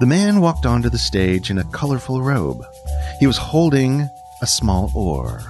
[0.00, 2.64] The man walked onto the stage in a colorful robe.
[3.20, 4.08] He was holding
[4.42, 5.40] a small oar.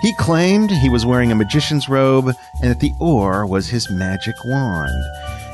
[0.00, 2.28] He claimed he was wearing a magician's robe
[2.62, 5.04] and that the oar was his magic wand,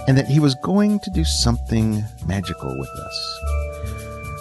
[0.06, 3.40] and that he was going to do something magical with us.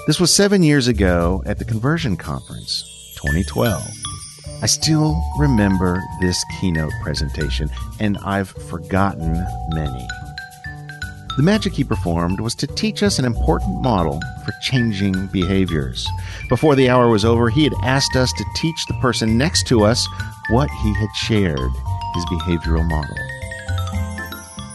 [0.07, 2.83] This was seven years ago at the Conversion Conference,
[3.21, 3.81] 2012.
[4.61, 10.07] I still remember this keynote presentation, and I've forgotten many.
[11.39, 16.05] The magic he performed was to teach us an important model for changing behaviors.
[16.49, 19.85] Before the hour was over, he had asked us to teach the person next to
[19.85, 20.05] us
[20.49, 21.71] what he had shared,
[22.13, 23.15] his behavioral model.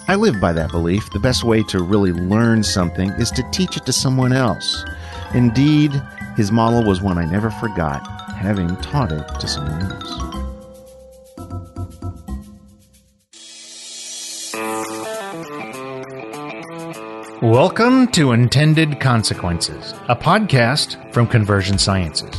[0.09, 1.11] I live by that belief.
[1.11, 4.87] The best way to really learn something is to teach it to someone else.
[5.35, 5.93] Indeed,
[6.35, 8.07] his model was one I never forgot,
[8.37, 10.34] having taught it to someone else.
[17.55, 22.35] Welcome to Intended Consequences, a podcast from Conversion Sciences.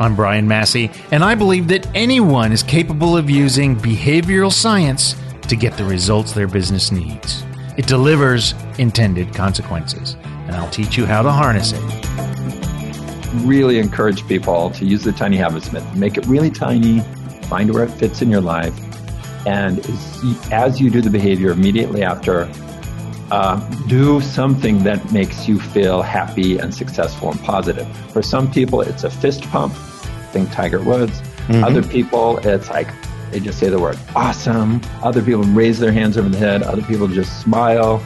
[0.00, 5.16] I'm Brian Massey, and I believe that anyone is capable of using behavioral science
[5.48, 7.44] to get the results their business needs.
[7.76, 13.44] It delivers intended consequences, and I'll teach you how to harness it.
[13.44, 15.94] Really encourage people to use the tiny habits method.
[15.94, 17.00] Make it really tiny,
[17.50, 18.74] find where it fits in your life,
[19.46, 19.80] and
[20.50, 22.50] as you do the behavior immediately after,
[23.30, 27.86] uh, do something that makes you feel happy and successful and positive.
[28.10, 29.74] For some people, it's a fist pump.
[30.32, 31.20] Think Tiger Woods.
[31.20, 31.64] Mm-hmm.
[31.64, 32.88] Other people, it's like
[33.30, 34.80] they just say the word awesome.
[35.02, 36.62] Other people raise their hands over the head.
[36.62, 38.04] Other people just smile.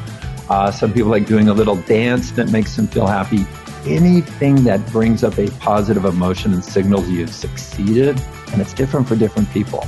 [0.49, 3.45] Uh, some people like doing a little dance that makes them feel happy.
[3.87, 8.21] Anything that brings up a positive emotion and signals you've succeeded,
[8.53, 9.87] and it's different for different people.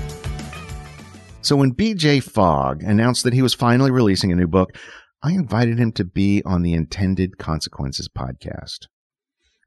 [1.43, 4.77] So when BJ Fogg announced that he was finally releasing a new book,
[5.23, 8.87] I invited him to be on the Intended Consequences podcast.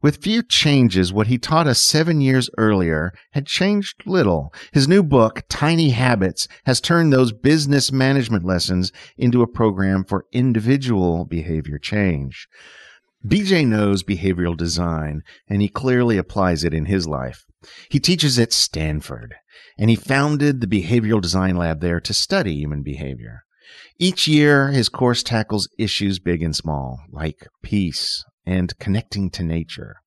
[0.02, 4.52] With few changes, what he taught us seven years earlier had changed little.
[4.72, 10.26] His new book, Tiny Habits, has turned those business management lessons into a program for
[10.34, 12.48] individual behavior change.
[13.26, 17.46] BJ knows behavioral design, and he clearly applies it in his life.
[17.90, 19.36] He teaches at Stanford,
[19.78, 23.44] and he founded the Behavioral Design Lab there to study human behavior.
[24.00, 29.98] Each year, his course tackles issues big and small, like peace and connecting to nature.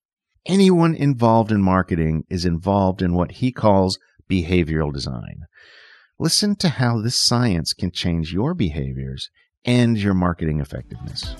[0.45, 5.45] Anyone involved in marketing is involved in what he calls behavioral design.
[6.19, 9.29] Listen to how this science can change your behaviors
[9.65, 11.35] and your marketing effectiveness.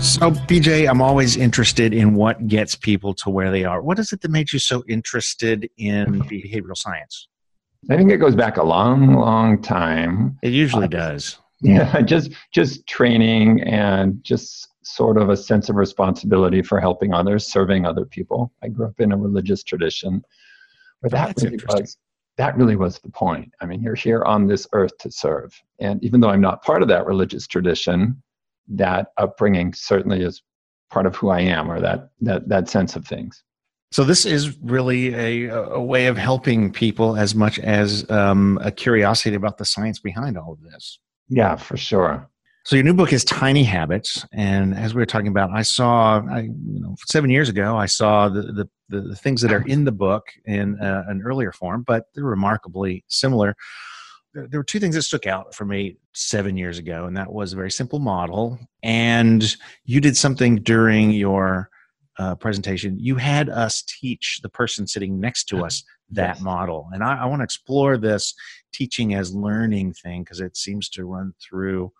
[0.00, 3.82] So, BJ, I'm always interested in what gets people to where they are.
[3.82, 7.28] What is it that made you so interested in behavioral science?
[7.90, 10.38] I think it goes back a long, long time.
[10.42, 11.38] It usually uh, does.
[11.60, 17.48] Yeah, just just training and just sort of a sense of responsibility for helping others,
[17.48, 18.52] serving other people.
[18.62, 20.22] I grew up in a religious tradition
[21.00, 21.96] where that oh, really was
[22.36, 23.52] that really was the point.
[23.60, 25.60] I mean, you're here on this earth to serve.
[25.80, 28.22] And even though I'm not part of that religious tradition,
[28.68, 30.42] that upbringing certainly is
[30.90, 33.42] part of who I am or that that that sense of things.
[33.90, 38.70] So this is really a, a way of helping people as much as um, a
[38.70, 40.98] curiosity about the science behind all of this.
[41.28, 42.28] Yeah, for sure.
[42.64, 46.20] So your new book is Tiny Habits, and as we were talking about, I saw,
[46.30, 49.84] I, you know, seven years ago, I saw the the, the, things that are in
[49.84, 53.56] the book in uh, an earlier form, but they're remarkably similar.
[54.34, 57.32] There, there were two things that stuck out for me seven years ago, and that
[57.32, 59.56] was a very simple model, and
[59.86, 61.70] you did something during your
[62.18, 66.40] uh, presentation, you had us teach the person sitting next to us that yes.
[66.40, 66.88] model.
[66.92, 68.34] And I, I want to explore this
[68.72, 71.92] teaching as learning thing because it seems to run through.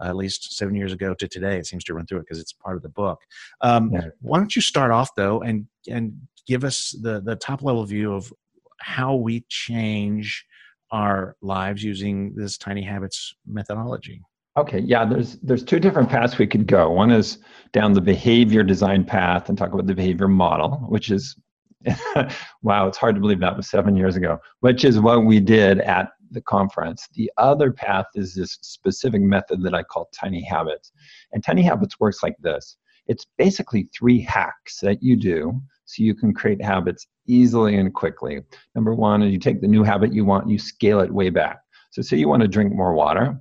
[0.00, 2.40] Uh, at least seven years ago to today, it seems to run through it because
[2.40, 3.20] it's part of the book.
[3.60, 4.08] Um, yeah.
[4.22, 8.12] Why don't you start off though, and and give us the the top level view
[8.12, 8.32] of
[8.80, 10.44] how we change
[10.90, 14.20] our lives using this tiny habits methodology?
[14.56, 16.90] Okay, yeah, there's there's two different paths we could go.
[16.90, 17.38] One is
[17.72, 21.36] down the behavior design path and talk about the behavior model, which is
[22.62, 25.80] wow, it's hard to believe that was seven years ago, which is what we did
[25.80, 27.08] at the conference.
[27.14, 30.92] The other path is this specific method that I call tiny habits.
[31.32, 32.76] And tiny habits works like this.
[33.06, 38.40] It's basically three hacks that you do so you can create habits easily and quickly.
[38.74, 41.58] Number one is you take the new habit you want, you scale it way back.
[41.90, 43.38] So say you want to drink more water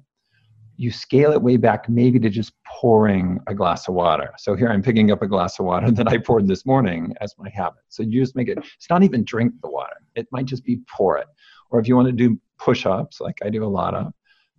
[0.77, 4.31] you scale it way back maybe to just pouring a glass of water.
[4.37, 7.35] So here I'm picking up a glass of water that I poured this morning as
[7.37, 7.83] my habit.
[7.89, 9.95] So you just make it, it's not even drink the water.
[10.15, 11.27] It might just be pour it.
[11.69, 14.13] Or if you want to do push ups, like I do a lot of,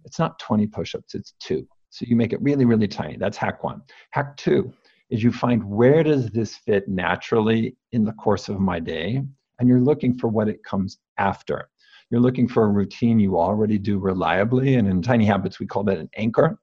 [0.04, 1.66] it's not 20 push ups, it's two.
[1.90, 3.16] So you make it really, really tiny.
[3.16, 3.82] That's hack one.
[4.10, 4.72] Hack two
[5.10, 9.22] is you find where does this fit naturally in the course of my day?
[9.58, 11.68] And you're looking for what it comes after.
[12.14, 14.76] You're looking for a routine you already do reliably.
[14.76, 16.56] And in Tiny Habits, we call that an anchor.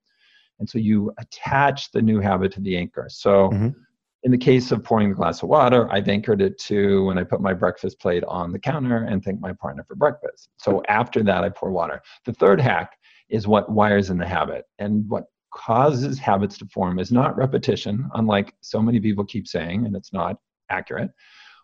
[0.59, 3.07] And so you attach the new habit to the anchor.
[3.09, 3.67] So mm-hmm.
[4.23, 7.25] in the case of pouring the glass of water, I've anchored it to when I
[7.25, 10.47] put my breakfast plate on the counter and thank my partner for breakfast.
[10.55, 12.01] So after that, I pour water.
[12.23, 12.93] The third hack
[13.27, 14.63] is what wires in the habit.
[14.79, 19.85] And what causes habits to form is not repetition, unlike so many people keep saying,
[19.85, 20.37] and it's not
[20.69, 21.11] accurate.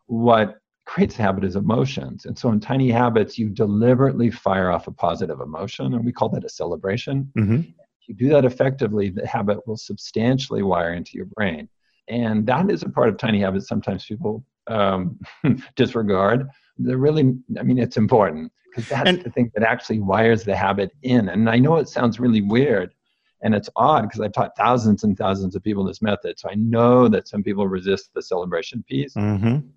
[0.08, 0.58] What
[0.88, 2.26] creates habit is emotions.
[2.26, 6.30] And so in tiny habits, you deliberately fire off a positive emotion, and we call
[6.30, 7.32] that a celebration.
[7.38, 7.60] Mm-hmm.
[7.60, 11.68] If you do that effectively, the habit will substantially wire into your brain.
[12.08, 15.20] And that is a part of tiny habits sometimes people um,
[15.76, 16.48] disregard.
[16.78, 20.56] They're really, I mean, it's important because that's and, the thing that actually wires the
[20.56, 21.28] habit in.
[21.28, 22.94] And I know it sounds really weird
[23.42, 26.40] and it's odd because I've taught thousands and thousands of people this method.
[26.40, 29.14] So I know that some people resist the celebration piece.
[29.16, 29.68] Mm-hmm.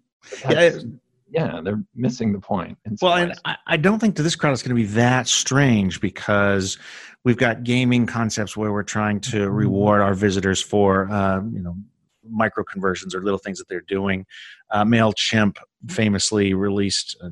[0.48, 0.70] Yeah,
[1.32, 2.76] yeah, they're missing the point.
[3.00, 6.00] Well, and I, I don't think to this crowd it's going to be that strange
[6.00, 6.76] because
[7.24, 9.54] we've got gaming concepts where we're trying to mm-hmm.
[9.54, 11.76] reward our visitors for, uh, you know,
[12.28, 14.26] micro conversions or little things that they're doing.
[14.70, 15.56] Uh, Mailchimp
[15.88, 17.30] famously released uh,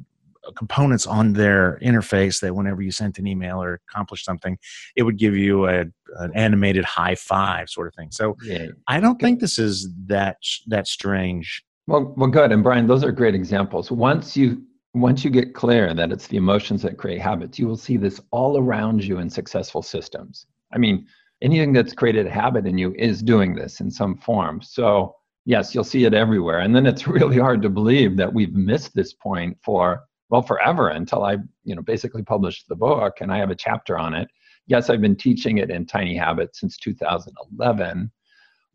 [0.56, 4.58] components on their interface that whenever you sent an email or accomplished something,
[4.96, 5.84] it would give you a,
[6.16, 8.10] an animated high five sort of thing.
[8.10, 8.68] So yeah.
[8.86, 11.64] I don't think this is that that strange.
[11.88, 12.52] Well, well, good.
[12.52, 13.90] And Brian, those are great examples.
[13.90, 14.62] Once you
[14.92, 18.20] once you get clear that it's the emotions that create habits, you will see this
[18.30, 20.44] all around you in successful systems.
[20.70, 21.06] I mean,
[21.40, 24.60] anything that's created a habit in you is doing this in some form.
[24.60, 26.58] So yes, you'll see it everywhere.
[26.58, 30.88] And then it's really hard to believe that we've missed this point for well forever
[30.88, 34.28] until I, you know, basically published the book and I have a chapter on it.
[34.66, 38.10] Yes, I've been teaching it in Tiny Habits since 2011,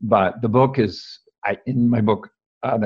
[0.02, 2.33] but the book is I in my book
[2.64, 2.80] uh,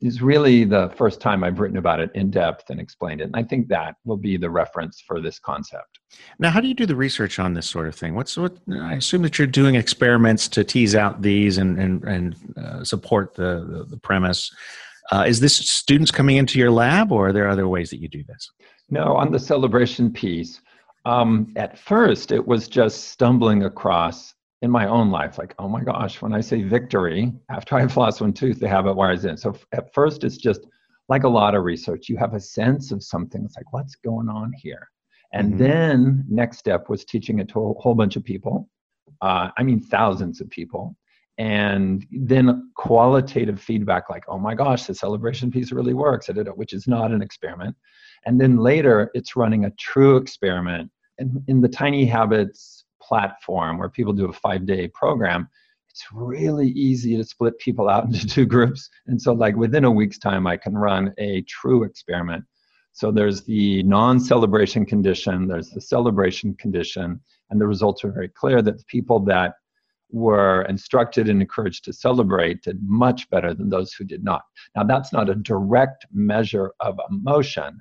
[0.00, 3.24] is really the first time I've written about it in depth and explained it.
[3.24, 6.00] And I think that will be the reference for this concept.
[6.38, 8.14] Now, how do you do the research on this sort of thing?
[8.14, 8.56] What's what?
[8.80, 13.34] I assume that you're doing experiments to tease out these and and and uh, support
[13.34, 14.54] the, the, the premise.
[15.12, 18.08] Uh, is this students coming into your lab, or are there other ways that you
[18.08, 18.50] do this?
[18.90, 20.60] No, on the celebration piece,
[21.04, 24.34] um, at first it was just stumbling across
[24.66, 28.20] in my own life, like, oh my gosh, when I say victory, after I've lost
[28.20, 29.36] one tooth, the habit wires in.
[29.36, 30.66] So at first it's just
[31.08, 33.42] like a lot of research, you have a sense of something.
[33.44, 34.90] It's like, what's going on here?
[35.32, 35.62] And mm-hmm.
[35.62, 38.68] then next step was teaching it to a whole bunch of people.
[39.22, 40.96] Uh, I mean, thousands of people
[41.38, 46.88] and then qualitative feedback like oh my gosh the celebration piece really works which is
[46.88, 47.76] not an experiment
[48.24, 53.88] and then later it's running a true experiment and in the tiny habits platform where
[53.88, 55.48] people do a five day program
[55.90, 59.90] it's really easy to split people out into two groups and so like within a
[59.90, 62.44] week's time i can run a true experiment
[62.92, 67.20] so there's the non-celebration condition there's the celebration condition
[67.50, 69.54] and the results are very clear that the people that
[70.10, 74.42] were instructed and encouraged to celebrate did much better than those who did not.
[74.74, 77.80] Now, that's not a direct measure of emotion.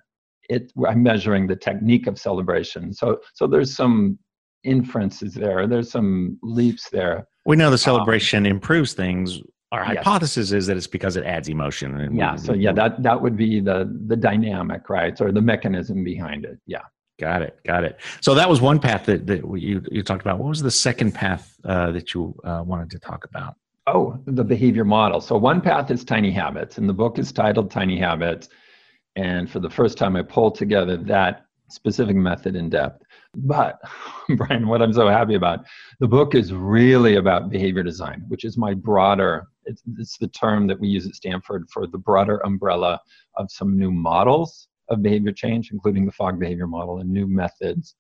[0.49, 2.93] It, I'm measuring the technique of celebration.
[2.93, 4.17] So, so there's some
[4.65, 5.67] inferences there.
[5.67, 7.27] There's some leaps there.
[7.45, 9.41] We know the um, celebration um, improves things.
[9.71, 9.97] Our yes.
[9.97, 12.15] hypothesis is that it's because it adds emotion.
[12.15, 12.35] yeah.
[12.35, 16.59] So yeah, that that would be the the dynamic, right, or the mechanism behind it.
[16.65, 16.83] Yeah.
[17.17, 17.57] Got it.
[17.65, 17.99] Got it.
[18.21, 20.37] So that was one path that, that you, you talked about.
[20.37, 23.55] What was the second path uh, that you uh, wanted to talk about?
[23.87, 25.21] Oh, the behavior model.
[25.21, 28.49] So one path is tiny habits, and the book is titled Tiny Habits.
[29.15, 33.03] And for the first time, I pulled together that specific method in depth.
[33.35, 33.79] But,
[34.29, 35.65] Brian, what I'm so happy about,
[35.99, 40.67] the book is really about behavior design, which is my broader, it's, it's the term
[40.67, 42.99] that we use at Stanford for the broader umbrella
[43.37, 47.95] of some new models of behavior change, including the Fogg behavior model and new methods.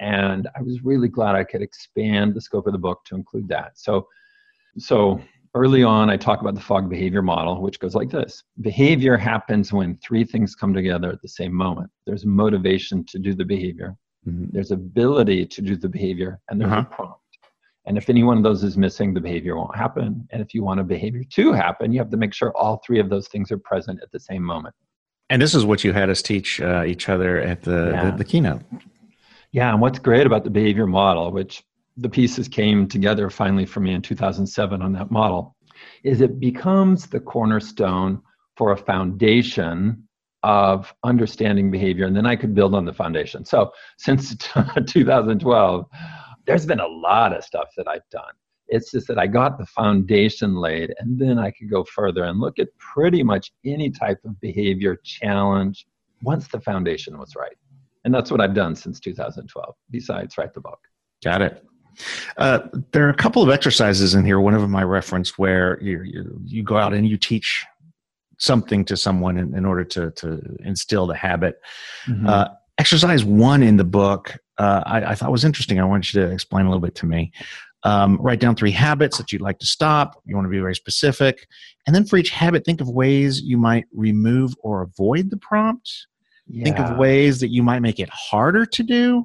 [0.00, 3.48] And I was really glad I could expand the scope of the book to include
[3.48, 3.78] that.
[3.78, 4.06] So,
[4.78, 5.20] so
[5.54, 9.72] early on, I talk about the Fogg behavior model, which goes like this Behavior happens
[9.72, 13.96] when three things come together at the same moment there's motivation to do the behavior,
[14.26, 14.46] mm-hmm.
[14.50, 16.86] there's ability to do the behavior, and there's uh-huh.
[16.90, 17.20] a prompt.
[17.86, 20.28] And if any one of those is missing, the behavior won't happen.
[20.30, 23.00] And if you want a behavior to happen, you have to make sure all three
[23.00, 24.74] of those things are present at the same moment.
[25.30, 28.10] And this is what you had us teach uh, each other at the, yeah.
[28.10, 28.62] the, the keynote.
[29.52, 31.64] Yeah, and what's great about the behavior model, which
[31.96, 35.56] the pieces came together finally for me in 2007 on that model,
[36.04, 38.20] is it becomes the cornerstone
[38.56, 40.06] for a foundation
[40.42, 43.44] of understanding behavior, and then I could build on the foundation.
[43.44, 44.34] So since
[44.86, 45.86] 2012,
[46.46, 48.32] there's been a lot of stuff that I've done.
[48.68, 52.38] It's just that I got the foundation laid and then I could go further and
[52.38, 55.86] look at pretty much any type of behavior challenge
[56.22, 57.56] once the foundation was right.
[58.04, 60.78] And that's what I've done since 2012, besides write the book.
[61.22, 61.64] Got it.
[62.36, 62.60] Uh,
[62.92, 64.40] there are a couple of exercises in here.
[64.40, 67.66] One of them I referenced where you, you, you go out and you teach
[68.40, 71.60] something to someone in, in order to, to instill the habit.
[72.08, 72.26] Mm-hmm.
[72.26, 75.80] Uh, exercise one in the book uh, I, I, thought was interesting.
[75.80, 77.32] I want you to explain a little bit to me.
[77.82, 80.20] Um, write down three habits that you'd like to stop.
[80.26, 81.46] You want to be very specific.
[81.86, 85.90] And then for each habit, think of ways you might remove or avoid the prompt.
[86.46, 86.64] Yeah.
[86.64, 89.24] Think of ways that you might make it harder to do.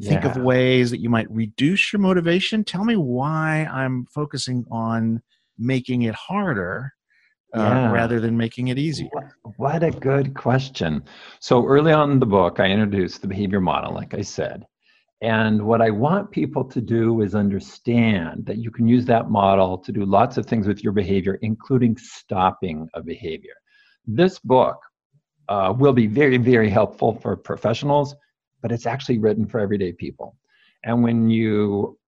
[0.00, 2.62] Think of ways that you might reduce your motivation.
[2.62, 5.20] Tell me why I'm focusing on
[5.58, 6.92] making it harder
[7.54, 7.92] uh, yeah.
[7.92, 9.08] rather than making it easier?
[9.56, 11.02] What a good question.
[11.40, 14.66] So, early on in the book, I introduced the behavior model, like I said.
[15.20, 19.76] And what I want people to do is understand that you can use that model
[19.78, 23.54] to do lots of things with your behavior, including stopping a behavior.
[24.06, 24.78] This book
[25.48, 28.14] uh, will be very, very helpful for professionals,
[28.62, 30.36] but it's actually written for everyday people.
[30.84, 31.98] And when you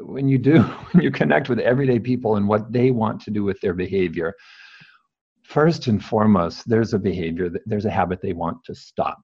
[0.00, 0.62] when you do
[0.92, 4.34] when you connect with everyday people and what they want to do with their behavior
[5.46, 9.22] first and foremost there's a behavior there's a habit they want to stop.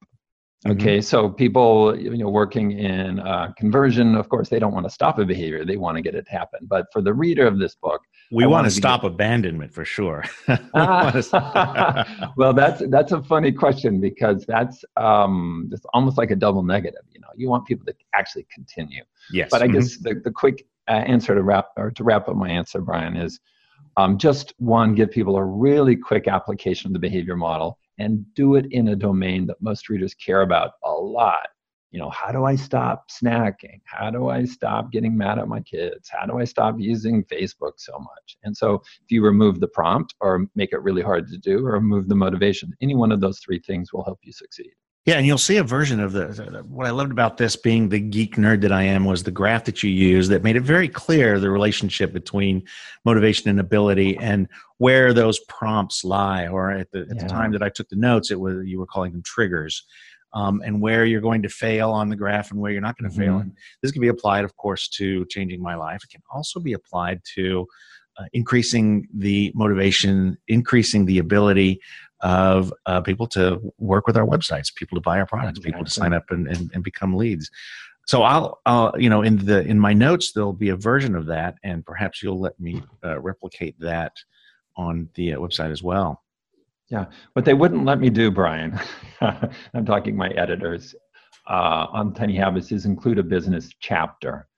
[0.64, 1.02] Okay mm-hmm.
[1.02, 5.18] so people you know working in uh, conversion of course they don't want to stop
[5.18, 6.60] a behavior they want to get it to happen.
[6.62, 8.00] But for the reader of this book
[8.30, 10.24] we want to stop abandonment for sure.
[12.36, 17.02] Well that's that's a funny question because that's um it's almost like a double negative
[17.10, 17.28] you know?
[17.34, 19.02] You want people to actually continue.
[19.32, 19.48] Yes.
[19.50, 19.80] But i mm-hmm.
[19.80, 23.16] guess the, the quick uh, answer to wrap or to wrap up my answer brian
[23.16, 23.40] is
[23.96, 28.54] um, just one, give people a really quick application of the behavior model and do
[28.54, 31.48] it in a domain that most readers care about a lot.
[31.90, 33.82] You know, how do I stop snacking?
[33.84, 36.08] How do I stop getting mad at my kids?
[36.10, 38.38] How do I stop using Facebook so much?
[38.44, 41.72] And so, if you remove the prompt or make it really hard to do or
[41.72, 44.72] remove the motivation, any one of those three things will help you succeed.
[45.04, 46.64] Yeah, and you'll see a version of the.
[46.68, 49.64] What I loved about this, being the geek nerd that I am, was the graph
[49.64, 52.62] that you used that made it very clear the relationship between
[53.04, 54.46] motivation and ability, and
[54.78, 56.46] where those prompts lie.
[56.46, 57.22] Or at the, at yeah.
[57.22, 59.84] the time that I took the notes, it was you were calling them triggers,
[60.34, 63.10] um, and where you're going to fail on the graph and where you're not going
[63.10, 63.28] to mm-hmm.
[63.28, 63.38] fail.
[63.38, 66.04] And this can be applied, of course, to changing my life.
[66.04, 67.66] It can also be applied to
[68.18, 71.80] uh, increasing the motivation, increasing the ability
[72.22, 75.72] of uh, people to work with our websites, people to buy our products, exactly.
[75.72, 77.50] people to sign up and, and, and become leads.
[78.06, 81.26] So I'll, I'll, you know, in the in my notes there'll be a version of
[81.26, 84.12] that, and perhaps you'll let me uh, replicate that
[84.76, 86.22] on the uh, website as well.
[86.88, 88.78] Yeah, what they wouldn't let me do, Brian,
[89.20, 90.94] I'm talking my editors
[91.48, 94.48] uh, on Tiny Habits, is include a business chapter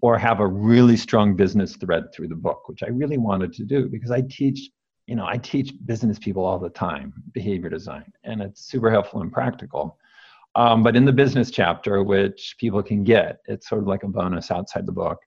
[0.00, 3.64] or have a really strong business thread through the book, which I really wanted to
[3.64, 4.70] do because I teach
[5.06, 9.20] you know, I teach business people all the time behavior design, and it's super helpful
[9.20, 9.98] and practical.
[10.56, 14.08] Um, but in the business chapter, which people can get, it's sort of like a
[14.08, 15.18] bonus outside the book.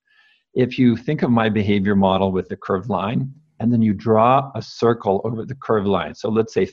[0.53, 4.51] If you think of my behavior model with the curved line, and then you draw
[4.55, 6.15] a circle over the curved line.
[6.15, 6.67] So let's say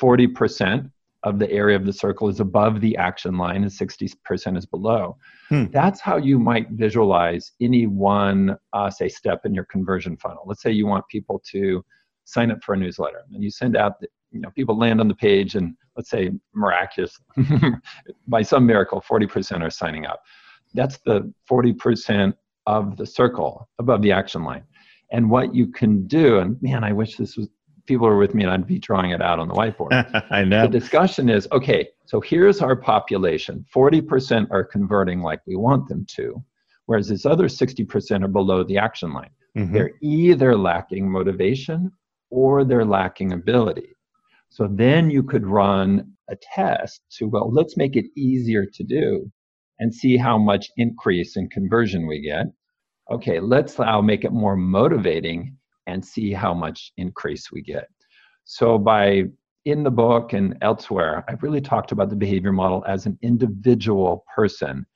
[0.00, 0.90] 40%
[1.24, 5.16] of the area of the circle is above the action line and 60% is below.
[5.48, 5.64] Hmm.
[5.72, 10.44] That's how you might visualize any one, uh, say, step in your conversion funnel.
[10.46, 11.84] Let's say you want people to
[12.28, 13.24] sign up for a newsletter.
[13.32, 16.30] And you send out the, you know people land on the page and let's say
[16.54, 17.18] miraculous
[18.28, 20.22] by some miracle 40% are signing up.
[20.74, 22.34] That's the 40%
[22.66, 24.64] of the circle above the action line.
[25.10, 27.48] And what you can do and man i wish this was
[27.86, 29.92] people were with me and i'd be drawing it out on the whiteboard.
[30.30, 30.62] I know.
[30.62, 33.66] The discussion is okay so here's our population.
[33.74, 36.42] 40% are converting like we want them to
[36.84, 39.30] whereas this other 60% are below the action line.
[39.56, 39.72] Mm-hmm.
[39.72, 41.90] they're either lacking motivation
[42.30, 43.94] or they're lacking ability.
[44.50, 49.30] So then you could run a test to, well, let's make it easier to do
[49.78, 52.46] and see how much increase in conversion we get.
[53.10, 55.56] Okay, let's now make it more motivating
[55.86, 57.88] and see how much increase we get.
[58.44, 59.24] So by
[59.64, 64.24] in the book and elsewhere, I've really talked about the behavior model as an individual
[64.34, 64.86] person,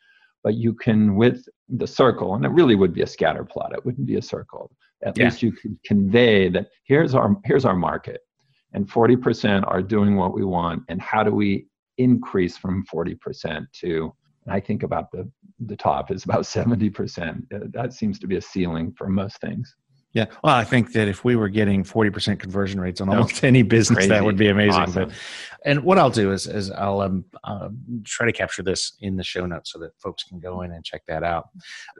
[0.42, 3.72] but you can with the circle, and it really would be a scatter plot.
[3.74, 4.70] It wouldn't be a circle
[5.04, 5.24] at yeah.
[5.24, 8.20] least you can convey that here's our here's our market
[8.74, 11.66] and 40% are doing what we want and how do we
[11.98, 14.12] increase from 40% to
[14.48, 15.30] i think about the
[15.66, 19.76] the top is about 70% uh, that seems to be a ceiling for most things
[20.14, 20.26] Yeah.
[20.44, 23.96] Well, I think that if we were getting 40% conversion rates on almost any business,
[23.96, 24.08] Crazy.
[24.10, 24.82] that would be amazing.
[24.82, 25.08] Awesome.
[25.08, 25.12] But,
[25.64, 27.70] and what I'll do is, is I'll um, uh,
[28.04, 30.84] try to capture this in the show notes so that folks can go in and
[30.84, 31.48] check that out.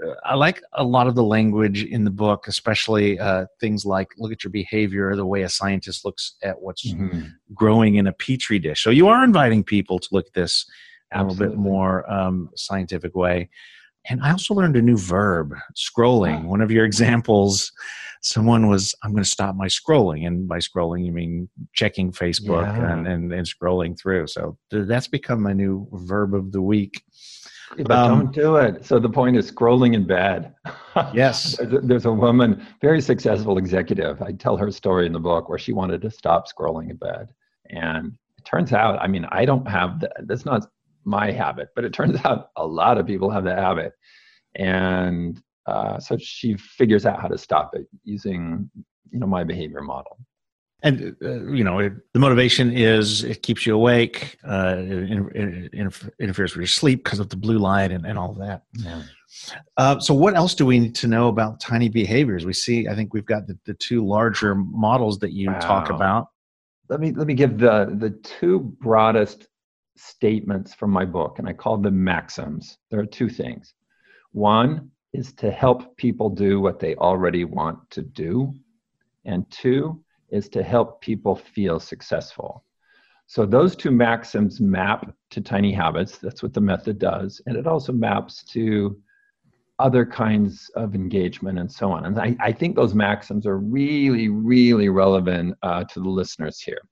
[0.05, 4.09] Uh, I like a lot of the language in the book, especially uh, things like
[4.19, 7.33] look at your behavior, the way a scientist looks at what's Mhm.
[7.55, 8.83] growing in a petri dish.
[8.83, 10.67] So you are inviting people to look at this
[11.15, 13.49] in a little bit more um, scientific way.
[14.09, 16.45] And I also learned a new verb, scrolling.
[16.45, 17.71] One of your examples,
[18.21, 20.27] someone was, I'm going to stop my scrolling.
[20.27, 22.93] And by scrolling, you mean checking Facebook Yeah.
[22.93, 24.27] and, and, and scrolling through.
[24.27, 27.03] So that's become my new verb of the week.
[27.77, 28.85] But Um, don't do it.
[28.85, 30.53] So the point is scrolling in bed.
[31.15, 31.57] Yes.
[31.59, 34.21] there's, a, there's a woman, very successful executive.
[34.21, 37.29] I tell her story in the book where she wanted to stop scrolling in bed,
[37.71, 40.13] and it turns out, I mean, I don't have that.
[40.27, 40.67] That's not
[41.05, 43.93] my habit, but it turns out a lot of people have the habit,
[44.55, 48.69] and uh, so she figures out how to stop it using,
[49.11, 50.19] you know, my behavior model.
[50.85, 56.13] And, uh, you know, it, the motivation is it keeps you awake, uh, it, it,
[56.19, 58.65] interferes with your sleep because of the blue light and, and all of that.
[58.73, 59.03] Yeah.
[59.77, 62.45] Uh, so, what else do we need to know about tiny behaviors?
[62.45, 66.29] We see, I think we've got the, the two larger models that you talk about.
[66.89, 69.47] let me let me give the the two broadest
[69.97, 72.79] statements from my book and i call them maxims.
[72.91, 73.75] There are two things.
[74.33, 78.55] One is to help people do what they already want to do
[79.25, 82.65] and two is to help people feel successful.
[83.27, 86.19] So those two maxims map to tiny habits.
[86.19, 87.41] That's what the method does.
[87.47, 89.01] And it also maps to
[89.79, 92.05] other kinds of engagement and so on.
[92.07, 96.83] And I, I think those maxims are really, really relevant uh, to the listeners here.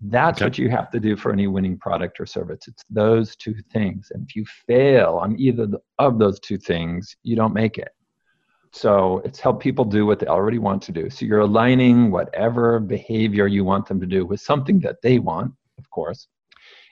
[0.00, 0.46] That's Okay.
[0.46, 2.68] what you have to do for any winning product or service.
[2.68, 4.12] It's those two things.
[4.14, 7.90] And if you fail on either of those two things, you don't make it.
[8.72, 11.10] So it's help people do what they already want to do.
[11.10, 15.52] So you're aligning whatever behavior you want them to do with something that they want,
[15.78, 16.28] of course.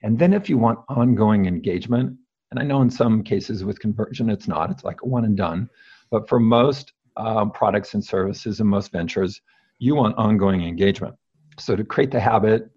[0.03, 2.17] And then if you want ongoing engagement,
[2.51, 5.37] and I know in some cases with conversion it's not, it's like a one and
[5.37, 5.69] done.
[6.11, 9.41] But for most um, products and services and most ventures,
[9.79, 11.15] you want ongoing engagement.
[11.59, 12.71] So to create the habit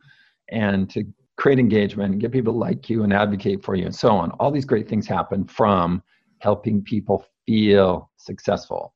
[0.52, 1.04] and to
[1.38, 4.32] create engagement and get people to like you and advocate for you and so on,
[4.32, 6.04] all these great things happen from
[6.40, 8.94] helping people feel successful.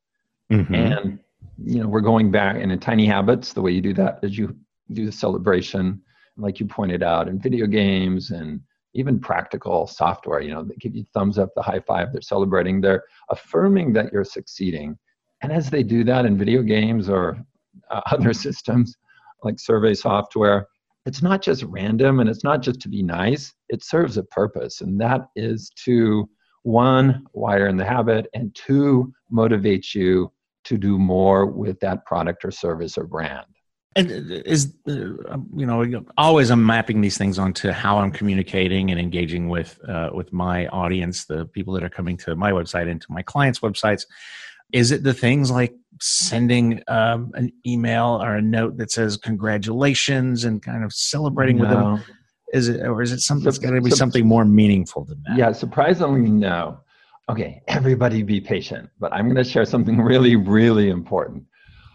[0.50, 0.74] Mhm.
[0.74, 1.18] And
[1.62, 4.36] you know, we're going back and in tiny habits, the way you do that is
[4.36, 4.56] you
[4.92, 6.02] do the celebration,
[6.36, 8.60] like you pointed out, in video games and
[8.94, 10.40] even practical software.
[10.40, 14.12] You know, they give you thumbs up, the high five, they're celebrating, they're affirming that
[14.12, 14.98] you're succeeding.
[15.42, 17.38] And as they do that in video games or
[17.90, 18.96] uh, other systems
[19.42, 20.68] like survey software,
[21.06, 24.80] it's not just random and it's not just to be nice, it serves a purpose.
[24.80, 26.28] And that is to
[26.62, 30.32] one, wire in the habit, and two, motivate you
[30.64, 33.44] to do more with that product or service or brand.
[33.96, 34.92] And is uh,
[35.54, 40.10] you know always I'm mapping these things onto how I'm communicating and engaging with uh,
[40.12, 43.60] with my audience, the people that are coming to my website and to my clients'
[43.60, 44.04] websites.
[44.72, 50.44] Is it the things like sending um, an email or a note that says congratulations
[50.44, 52.02] and kind of celebrating with them?
[52.52, 55.36] Is it or is it something that's going to be something more meaningful than that?
[55.36, 56.78] Yeah, surprisingly, no.
[57.28, 61.44] Okay, everybody be patient, but I'm going to share something really, really important.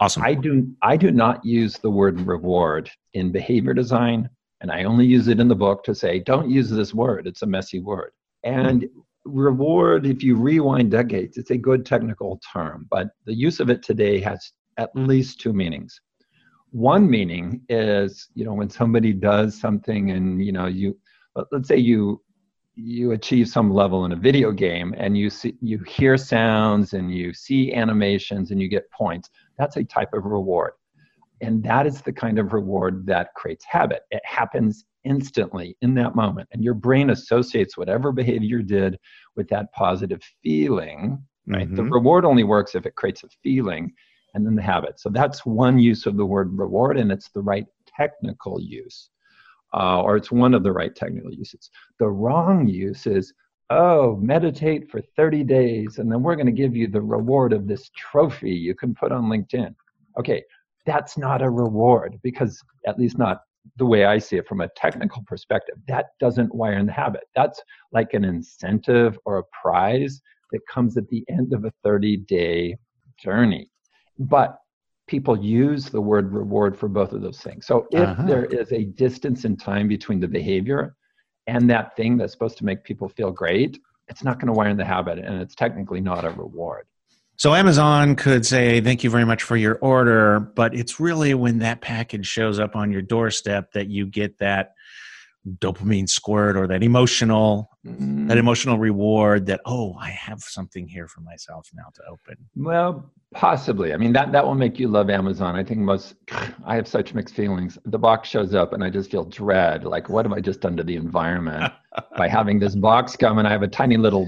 [0.01, 0.23] Awesome.
[0.23, 4.29] I do I do not use the word reward in behavior design,
[4.62, 7.27] and I only use it in the book to say don't use this word.
[7.27, 8.12] It's a messy word.
[8.43, 8.88] And
[9.25, 13.84] reward, if you rewind decades, it's a good technical term, but the use of it
[13.84, 15.99] today has at least two meanings.
[16.71, 20.97] One meaning is, you know, when somebody does something and you know you
[21.36, 22.21] let- let's say you
[22.75, 27.13] you achieve some level in a video game and you see you hear sounds and
[27.13, 30.71] you see animations and you get points that's a type of reward
[31.41, 36.15] and that is the kind of reward that creates habit it happens instantly in that
[36.15, 38.99] moment and your brain associates whatever behavior you did
[39.35, 41.91] with that positive feeling right the Mhm.
[41.91, 43.93] reward only works if it creates a feeling
[44.33, 47.41] and then the habit so that's one use of the word reward and it's the
[47.41, 47.65] right
[47.97, 49.09] technical use
[49.73, 51.69] uh, or it's one of the right technical uses.
[51.99, 53.33] The wrong use is,
[53.69, 57.67] oh, meditate for 30 days, and then we're going to give you the reward of
[57.67, 59.75] this trophy you can put on LinkedIn.
[60.17, 60.43] Okay,
[60.85, 63.41] that's not a reward because, at least not
[63.78, 67.24] the way I see it from a technical perspective, that doesn't wire in the habit.
[67.36, 72.17] That's like an incentive or a prize that comes at the end of a 30
[72.17, 72.78] day
[73.17, 73.69] journey.
[74.17, 74.58] But
[75.08, 77.65] people use the word reward for both of those things.
[77.65, 78.24] So if Uh-huh.
[78.28, 80.95] there is a distance in time between the behavior
[81.48, 84.69] and that thing that's supposed to make people feel great, it's not going to wire
[84.69, 86.86] in the habit and it's technically not a reward.
[87.39, 91.60] So Amazon could say, thank you very much for your order, but it's really when
[91.60, 94.73] that package shows up on your doorstep that you get that
[95.47, 98.28] dopamine squirt or that emotional mm.
[98.28, 102.36] that emotional reward that oh i have something here for myself now to open.
[102.58, 103.93] Well possibly.
[103.93, 105.56] I mean that that will make you love amazon.
[105.56, 106.15] I think most
[106.65, 107.78] i have such mixed feelings.
[107.86, 109.86] The box shows up and i just feel dread.
[109.86, 111.71] Like what have i just done to the environment?
[112.17, 114.28] By having this box come and i have a tiny little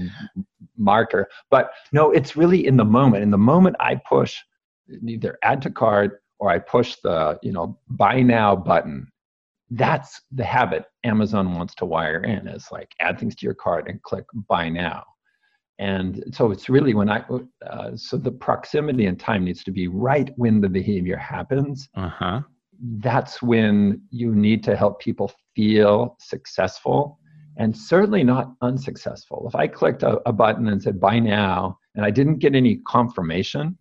[0.76, 4.38] marker but no it's really in the moment in the moment i push
[5.06, 9.06] either add to cart or i push the you know buy now button
[9.72, 13.88] that's the habit Amazon wants to wire in is like add things to your cart
[13.88, 15.04] and click buy now.
[15.78, 17.24] And so it's really when I,
[17.66, 21.88] uh, so the proximity and time needs to be right when the behavior happens.
[21.96, 22.42] Uh-huh.
[22.98, 27.18] That's when you need to help people feel successful
[27.56, 29.44] and certainly not unsuccessful.
[29.48, 32.76] If I clicked a, a button and said buy now and I didn't get any
[32.86, 33.76] confirmation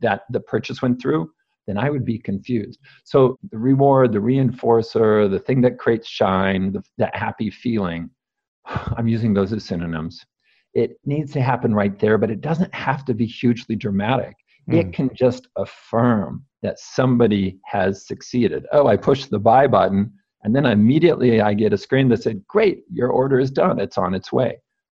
[0.00, 1.30] that the purchase went through,
[1.66, 2.80] then I would be confused.
[3.04, 8.10] So the reward, the reinforcer, the thing that creates shine, the, that happy feeling,
[8.66, 10.24] I'm using those as synonyms.
[10.74, 14.34] It needs to happen right there, but it doesn't have to be hugely dramatic.
[14.70, 14.78] Mm.
[14.78, 18.66] It can just affirm that somebody has succeeded.
[18.72, 22.46] Oh, I pushed the buy button, and then immediately I get a screen that said,
[22.46, 23.78] Great, your order is done.
[23.78, 24.58] It's on its way.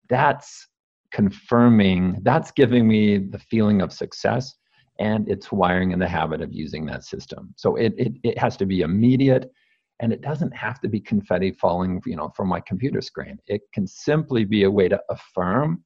[0.09, 0.67] That's
[1.11, 4.55] confirming, that's giving me the feeling of success
[4.99, 7.53] and it's wiring in the habit of using that system.
[7.55, 9.51] So it, it, it has to be immediate
[9.99, 13.37] and it doesn't have to be confetti falling you know from my computer screen.
[13.47, 15.83] It can simply be a way to affirm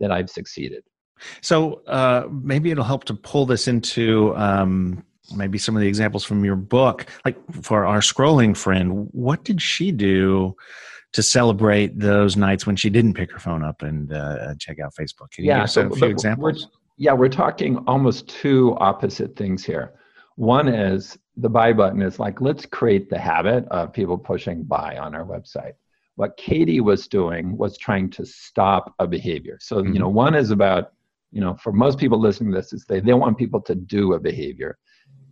[0.00, 0.82] that I've succeeded.
[1.42, 6.24] So uh, maybe it'll help to pull this into um, maybe some of the examples
[6.24, 7.06] from your book.
[7.24, 10.56] Like for our scrolling friend, what did she do?
[11.12, 14.94] to celebrate those nights when she didn't pick her phone up and uh, check out
[14.94, 15.28] Facebook.
[15.32, 16.68] Can you yeah, give us so, a few examples?
[17.00, 19.94] yeah, we're talking almost two opposite things here.
[20.36, 24.98] One is the buy button is like, let's create the habit of people pushing buy
[24.98, 25.72] on our website.
[26.16, 29.56] What Katie was doing was trying to stop a behavior.
[29.62, 29.94] So, mm-hmm.
[29.94, 30.92] you know, one is about,
[31.32, 34.12] you know, for most people listening to this, is they, they want people to do
[34.12, 34.76] a behavior.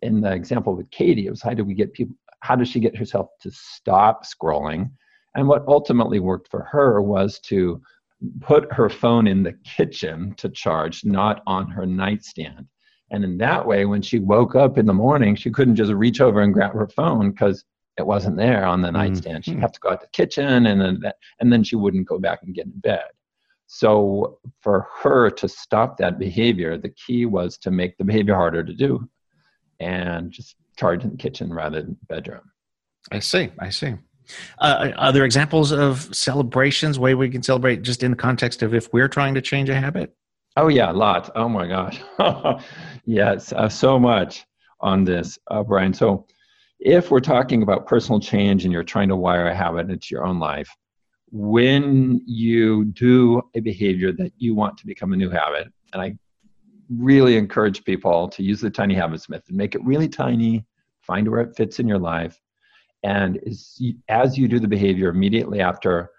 [0.02, 2.80] In the example with Katie, it was how do we get people, how does she
[2.80, 4.90] get herself to stop scrolling?
[5.34, 7.80] And what ultimately worked for her was to
[8.40, 12.66] put her phone in the kitchen to charge, not on her nightstand.
[13.10, 16.20] And in that way, when she woke up in the morning, she couldn't just reach
[16.20, 17.64] over and grab her phone because
[17.98, 18.96] it wasn't there on the mm-hmm.
[18.96, 19.44] nightstand.
[19.44, 22.06] She'd have to go out to the kitchen, and then that, and then she wouldn't
[22.06, 23.04] go back and get in bed.
[23.66, 28.64] So for her to stop that behavior, the key was to make the behavior harder
[28.64, 29.08] to do,
[29.80, 32.50] and just charge in the kitchen rather than bedroom.
[33.10, 33.50] I see.
[33.58, 33.94] I see.
[34.58, 38.92] Uh, other examples of celebrations, way we can celebrate just in the context of if
[38.92, 40.14] we're trying to change a habit?
[40.56, 41.30] Oh, yeah, a lot.
[41.34, 42.00] Oh, my gosh.
[43.04, 44.44] yes, uh, so much
[44.80, 45.94] on this, uh, Brian.
[45.94, 46.26] So,
[46.80, 50.24] if we're talking about personal change and you're trying to wire a habit into your
[50.24, 50.68] own life,
[51.30, 56.16] when you do a behavior that you want to become a new habit, and I
[56.88, 60.64] really encourage people to use the tiny habits method, make it really tiny,
[61.02, 62.40] find where it fits in your life,
[63.02, 66.10] and as you, as you do the behavior immediately after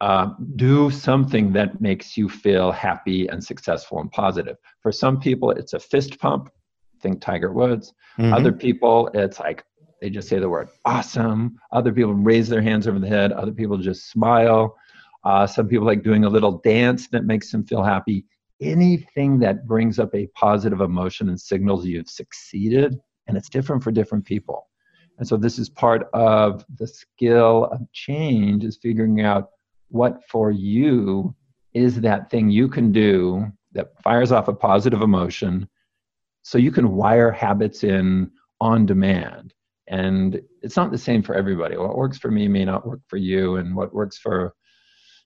[0.00, 4.56] uh, do something that makes you feel happy and successful and positive.
[4.80, 6.50] For some people it's a fist pump.
[7.02, 7.92] Think tiger woods.
[8.18, 8.34] Mm-hmm.
[8.34, 9.64] other people it's like
[10.00, 11.58] they just say the word awesome.
[11.72, 13.32] Other people raise their hands over the head.
[13.32, 14.76] Other people just smile.
[15.22, 18.24] Uh, some people like doing a little dance that makes them feel happy
[18.60, 23.90] anything that brings up a positive emotion and signals you've succeeded and it's different for
[23.90, 24.68] different people
[25.18, 29.50] and so this is part of the skill of change is figuring out
[29.88, 31.34] what for you
[31.74, 35.68] is that thing you can do that fires off a positive emotion
[36.42, 39.54] so you can wire habits in on demand.
[39.88, 41.76] And it's not the same for everybody.
[41.76, 44.54] What works for me may not work for you, and what works for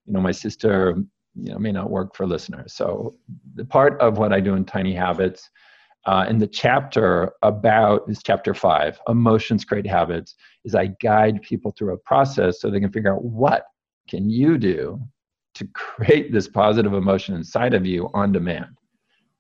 [0.07, 0.97] you know my sister
[1.35, 2.73] you know may not work for listeners.
[2.75, 3.15] So
[3.55, 5.51] the part of what I do in Tiny Habits
[6.07, 11.73] uh, in the chapter about is chapter five emotions create habits is i guide people
[11.77, 13.67] through a process so they can figure out what
[14.09, 15.01] can you do
[15.55, 18.77] to create this positive emotion inside of you on demand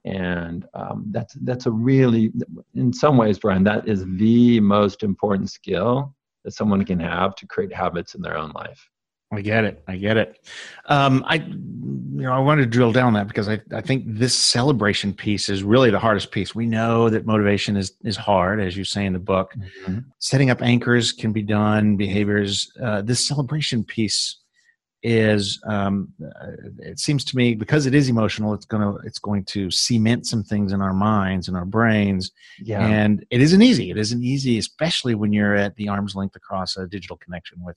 [0.07, 2.33] and um, that's that's a really
[2.75, 7.47] in some ways brian that is the most important skill that someone can have to
[7.47, 8.89] create habits in their own life
[9.33, 9.83] I get it.
[9.89, 10.47] I get it.
[10.87, 14.35] Um, I, you know, I want to drill down that because I, I think this
[14.37, 16.55] celebration piece is really the hardest piece.
[16.55, 19.53] We know that motivation is is hard, as you say in the book.
[19.57, 19.99] Mm-hmm.
[20.21, 21.97] Setting up anchors can be done.
[21.97, 22.71] Behaviors.
[22.81, 24.37] Uh, this celebration piece
[25.05, 29.19] is um, uh, it seems to me because it is emotional it's going to it's
[29.19, 32.87] going to cement some things in our minds and our brains Yeah.
[32.87, 36.79] and it isn't easy it isn't easy especially when you're at the arm's length across
[36.79, 37.77] a digital connection with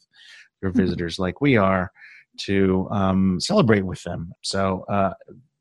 [0.61, 1.91] your visitors like we are
[2.37, 5.13] to um, celebrate with them so uh,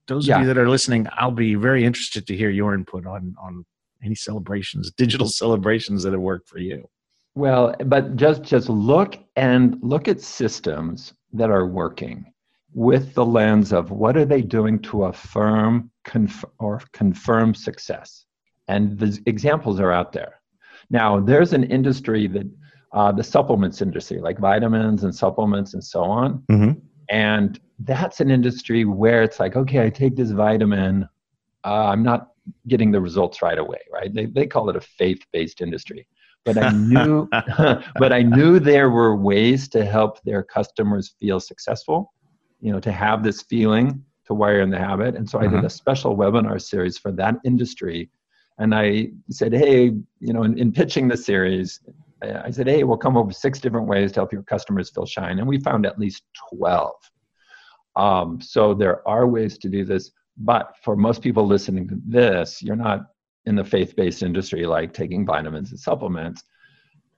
[0.06, 0.36] those Yeah.
[0.36, 3.64] of you that are listening i'll be very interested to hear your input on on
[4.04, 6.88] any celebrations digital celebrations that have worked for you
[7.34, 12.16] Well, but just just look and look at systems that are working
[12.72, 18.26] with the lens of what are they doing to affirm conf- or confirm success,
[18.68, 20.32] and the examples are out there.
[20.90, 22.46] Now, there's an industry that
[22.96, 26.80] uh, the supplements industry, like vitamins and supplements and so on, Mhm.
[27.10, 31.08] and that's an industry where it's like, okay, I take this vitamin,
[31.64, 32.30] uh, I'm not
[32.68, 34.12] getting the results right away, right?
[34.12, 36.06] They they call it a faith-based industry
[36.46, 37.28] but I knew,
[37.98, 42.14] but I knew there were ways to help their customers feel successful,
[42.60, 45.16] you know, to have this feeling to wire in the habit.
[45.16, 48.10] And so I did a special webinar series for that industry.
[48.58, 51.80] And I said, hey, you know, in, in pitching the series,
[52.22, 55.06] I said, hey, we'll come up with six different ways to help your customers feel
[55.06, 55.38] shine.
[55.38, 56.22] And we found at least
[56.54, 56.92] 12.
[57.94, 60.10] Um, so there are ways to do this.
[60.38, 63.06] But for most people listening to this, you're not
[63.46, 66.42] in the faith-based industry like taking vitamins and supplements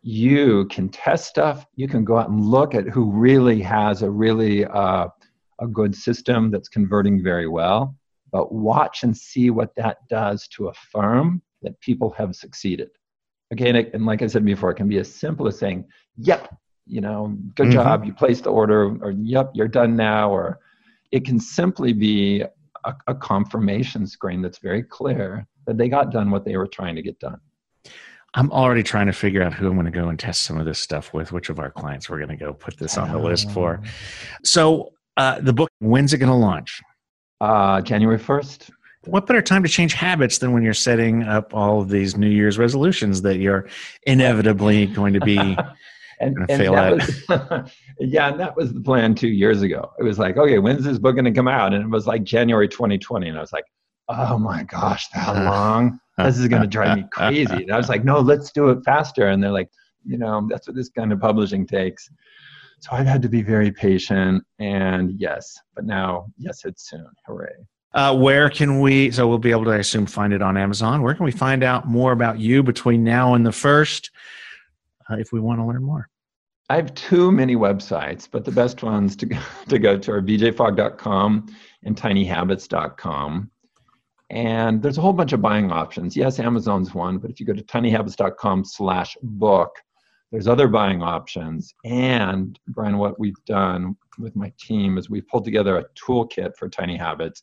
[0.02, 4.10] you can test stuff you can go out and look at who really has a
[4.10, 5.08] really uh,
[5.60, 7.96] a good system that's converting very well
[8.30, 12.88] but watch and see what that does to affirm that people have succeeded
[13.50, 15.84] again it, and like i said before it can be as simple as saying
[16.16, 16.54] yep
[16.86, 17.72] you know good Mhm.
[17.72, 20.58] job you placed the order or yep you're done now or
[21.10, 22.42] it can simply be
[22.84, 26.94] a, a confirmation screen that's very clear that they got done what they were trying
[26.96, 27.40] to get done.
[28.34, 30.66] I'm already trying to figure out who I'm going to go and test some of
[30.66, 33.18] this stuff with, which of our clients we're going to go put this on the
[33.18, 33.80] list for.
[34.44, 36.82] So, uh, the book, when's it going to launch?
[37.40, 38.70] Uh, January 1st.
[39.10, 42.28] What better time to change habits than when you're setting up all of these New
[42.28, 43.68] Year's resolutions that you're
[44.06, 45.38] inevitably going to be?
[46.20, 49.90] and, Gonna and fail at was, yeah, and that was the plan two years ago.
[49.98, 51.74] It was like, okay, when's this book going to come out?
[51.74, 53.28] And it was like January 2020.
[53.28, 53.64] And I was like,
[54.08, 55.44] oh my gosh, that uh-huh.
[55.44, 56.00] long?
[56.18, 57.62] This is going to drive me crazy.
[57.62, 59.28] And I was like, no, let's do it faster.
[59.28, 59.70] And they're like,
[60.04, 62.08] you know, that's what this kind of publishing takes.
[62.80, 64.44] So I've had to be very patient.
[64.58, 67.06] And yes, but now, yes, it's soon.
[67.26, 67.54] Hooray.
[67.94, 69.10] Uh, where can we?
[69.10, 71.02] So we'll be able to, I assume, find it on Amazon.
[71.02, 74.10] Where can we find out more about you between now and the first,
[75.10, 76.08] uh, if we want to learn more?
[76.70, 80.22] I have too many websites, but the best ones to go, to go to are
[80.22, 81.46] bjfogg.com
[81.84, 83.50] and tinyhabits.com.
[84.30, 86.14] And there's a whole bunch of buying options.
[86.14, 89.74] Yes, Amazon's one, but if you go to tinyhabits.com slash book,
[90.30, 91.72] there's other buying options.
[91.86, 96.68] And Brian, what we've done with my team is we've pulled together a toolkit for
[96.68, 97.42] Tiny Habits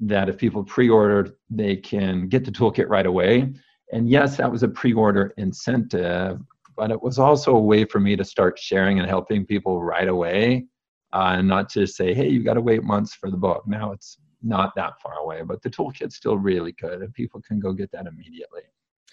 [0.00, 3.52] that if people pre-order, they can get the toolkit right away.
[3.92, 6.40] And yes, that was a pre-order incentive,
[6.76, 10.08] but it was also a way for me to start sharing and helping people right
[10.08, 10.66] away,
[11.12, 13.92] uh, and not just say, "Hey, you got to wait months for the book." Now
[13.92, 17.72] it's not that far away, but the toolkit's still really good, and people can go
[17.72, 18.62] get that immediately.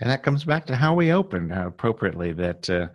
[0.02, 2.34] And that comes back to how we opened uh, appropriately.
[2.34, 2.88] That uh,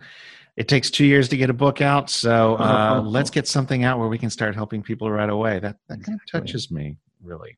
[0.55, 3.97] it takes two years to get a book out, so uh, let's get something out
[3.97, 5.59] where we can start helping people right away.
[5.59, 7.57] That that kind of touches me really.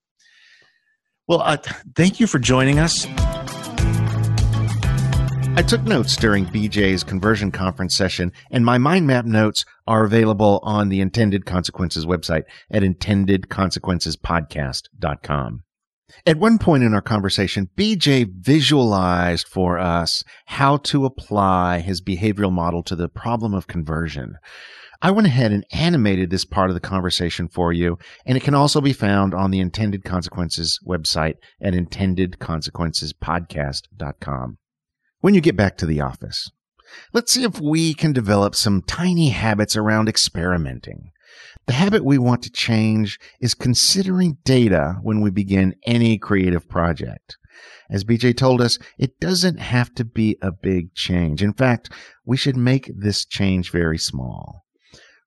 [1.26, 1.56] Well, uh,
[1.96, 3.08] thank you for joining us.
[5.56, 10.60] I took notes during BJ's conversion conference session, and my mind map notes are available
[10.64, 15.64] on the Intended Consequences website at intendedconsequencespodcast.com.
[16.26, 22.52] At one point in our conversation, BJ visualized for us how to apply his behavioral
[22.52, 24.36] model to the problem of conversion.
[25.06, 28.56] I went ahead and animated this part of the conversation for you, and it can
[28.56, 34.58] also be found on the Intended Consequences website at intendedconsequencespodcast.com.
[35.20, 36.50] When you get back to the office,
[37.12, 41.12] let's see if we can develop some tiny habits around experimenting.
[41.66, 47.36] The habit we want to change is considering data when we begin any creative project.
[47.90, 51.44] As BJ told us, it doesn't have to be a big change.
[51.44, 51.92] In fact,
[52.26, 54.63] we should make this change very small.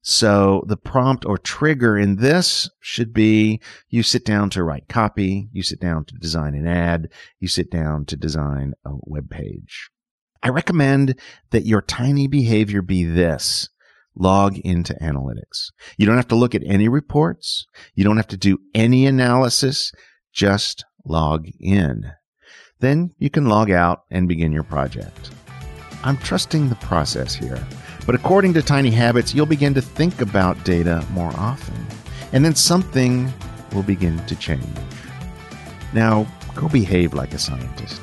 [0.08, 5.48] So the prompt or trigger in this should be you sit down to write copy,
[5.52, 7.08] you sit down to design an ad,
[7.40, 9.90] you sit down to design a web page.
[10.44, 11.18] I recommend
[11.50, 13.68] that your tiny behavior be this
[14.14, 15.72] log into analytics.
[15.98, 17.66] You don't have to look at any reports.
[17.96, 19.90] You don't have to do any analysis.
[20.32, 22.12] Just log in.
[22.78, 25.32] Then you can log out and begin your project.
[26.04, 27.66] I'm trusting the process here.
[28.06, 31.74] But according to Tiny Habits, you'll begin to think about data more often.
[32.32, 33.32] And then something
[33.74, 34.64] will begin to change.
[35.92, 38.00] Now, go behave like a scientist.